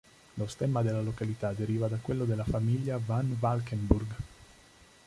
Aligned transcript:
Lo 0.37 0.47
stemma 0.47 0.81
della 0.81 0.99
località 1.03 1.53
deriva 1.53 1.87
da 1.87 1.97
quello 2.01 2.25
della 2.25 2.43
famiglia 2.43 2.97
Van 2.97 3.37
Valkenburg. 3.39 4.13